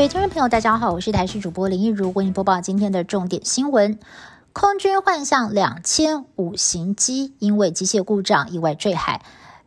[0.00, 3.98] 各位听众朋友，大家好，我是台视主播林一如，为您播报今天的重点新闻。
[4.54, 9.20] 空军幻象两千五型机因为机械故障意外坠海。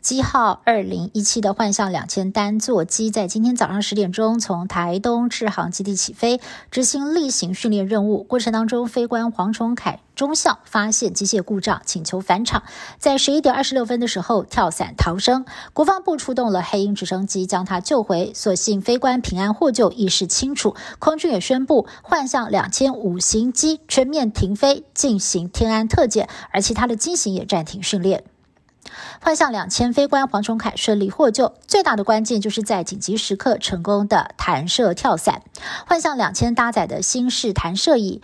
[0.03, 8.21] 机号二零一七的幻象两千单座机在今天早上十点钟从台东智航基地起飞，执行例行训练任务。
[8.21, 12.63] 过程当中，飞官黄崇凯中校发现机械故障，请求返场。
[12.99, 18.33] 在十一点二十六分的时候跳伞逃生，国防部出动了黑鹰直升机将他救回。
[18.35, 20.75] 所幸飞官平安获救，意识清楚。
[20.99, 28.25] 空军也宣布幻象两千五型机全面停飞，进行天安特检，而其他的机型也暂停训练。
[29.21, 35.41] 幻象两千飞官黄崇凯顺利获救，最大的关键就是在紧急时刻成功的弹射跳伞。
[35.87, 38.21] 幻象两千搭载的新式弹射椅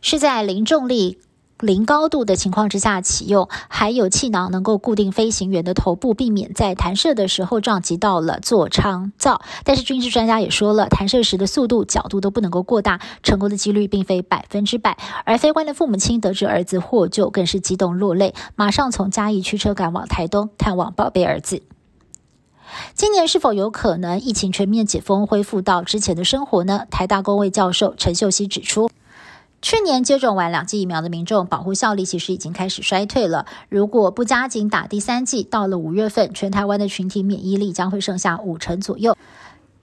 [0.00, 1.20] 是在零重力。
[1.62, 9.40] 零高度的情况之下启用，还有气囊能够固定飞行员的头部，避免在弹射的时候撞击到了座舱罩。
[9.62, 14.98] 但是军事专家也说了，弹射时的速度、角度都不能够过大，成功的几率并非百分之百。
[15.24, 21.62] 而飞官的父母亲得知儿子获救，更是激动落泪，马上从嘉义驱车赶往台东探望宝贝儿子。
[22.94, 26.86] 今年是否有可能疫情全面解封，恢复到之前的生活呢？
[26.90, 28.90] 台大公卫教授陈秀熙指出。
[29.62, 33.46] 去年接种完两剂疫苗的民众，保护效力其实已经开始衰退了。
[33.68, 39.16] 如果不加紧打第三剂，到了五月份，全台湾的群体免疫力将会剩下五成左右。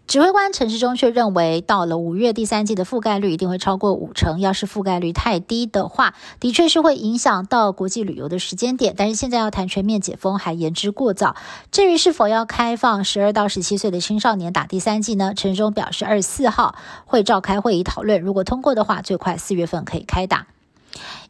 [0.09, 4.39] 指挥官陈世忠却认为，到了五月第三季的覆盖率一定会超过五成。
[4.39, 8.95] 要是覆盖率太低的话，的确是会影响到国际旅游的时间点。
[8.97, 11.35] 但是现在要谈全面解封还言之过早。
[11.71, 15.33] 至于是否要开放十二到十七岁的青少年打第三季呢？
[15.35, 16.73] 陈世忠表示，二十四号
[17.05, 20.47] 会召开会议讨论，如果通过的话，最快四月份可以开打。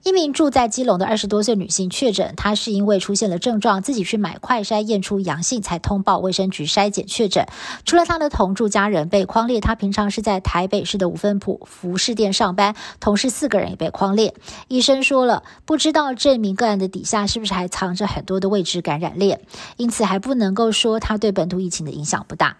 [0.03, 7.45] 一名住在基隆的二十多岁女性确诊，她是因为出现了症状，自己去买快筛验出阳性，才通报卫生局筛检确诊。
[7.85, 14.33] 除了她的同住家人被框列，她平常是在台北市的五分埔服饰店上班，同事四个人也被框列。
[14.69, 19.41] 医生说了，不知道这名个案的底下是不是还藏着很多的未知感染链，
[19.75, 22.55] 因此还不能够说她对本土疫情的影响不大。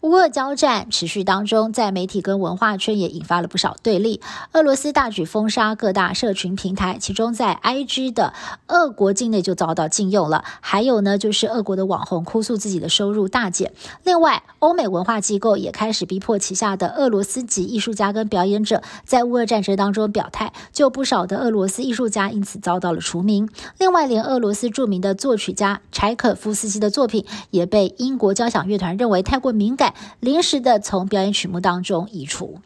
[0.00, 4.20] 乌俄交战持续当中，在媒体跟文化圈也引发了不少对立。
[4.52, 8.32] 俄罗斯大举封杀各大社群平台，其中在 IG 的
[8.68, 10.44] 俄国境内就遭到禁用了。
[10.60, 13.72] 还有呢，就是俄国的网红哭诉自己的收入大减。
[14.02, 23.48] 另外，欧美文化机构也开始逼迫旗下的俄罗斯籍艺术家跟表演者在乌俄战争当中表态，就不少的俄罗斯艺术家因此遭到了除名。
[23.78, 29.94] 另外，连俄罗斯著名的作曲家柴可夫斯基的作品也被英国交响乐团认为太过敏感。
[30.20, 32.58] 临时的从表演曲目当中移除。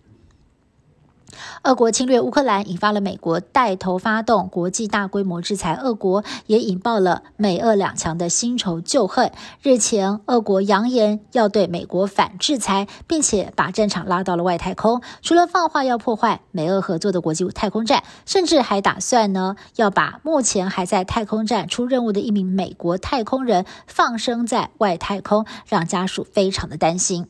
[1.63, 9.31] 俄国侵略乌克兰，引发了美国带头发动国际大规模制裁俄国，也引爆了美俄两强的新仇旧恨。
[9.63, 15.03] 日前，俄国扬言要对美国反制裁，并且把战场拉到了外太空。
[15.23, 27.27] 除了放话要破坏美俄合作的国际太空站，甚至还打算呢要把目前还在太空站出任务的一名美国太空人放生在外太空，让家属非常的担心。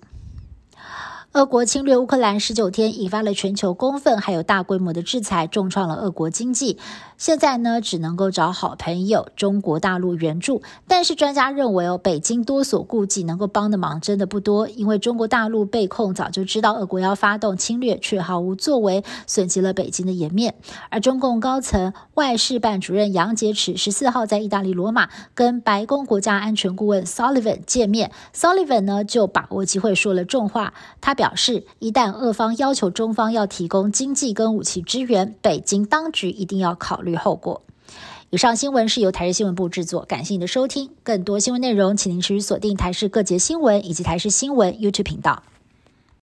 [1.35, 6.79] 俄国侵略乌克兰十九天，引发了全球公愤，还有大规模的制裁，重创了俄国经济。
[7.19, 10.63] 现在呢，只能够找好朋友中国大陆援助。
[10.87, 14.67] 但是专家认为哦，北京多所顾忌，能够帮的忙真的不多。
[14.69, 20.55] 因为中国大陆被控早就知道俄国要发动侵略，却毫无作为，损及了北京的颜面。
[20.89, 30.73] 而中共高层外事办主任杨洁篪十四号在意大利罗马跟白宫国家安全顾问 Sullivan 见面，Sullivan 呢就把握机会说了重话，
[31.03, 37.15] 他表表示，一旦俄方要求中方要提供经济跟武器支援，北京当局一定要考虑。
[37.15, 37.61] 后果。
[38.31, 40.89] 以上新闻是由台视新闻部制作，感谢您的收听。
[41.03, 45.43] 更多新闻内容，请您持续锁定台视各节新闻以及台视新闻 YouTube 频道。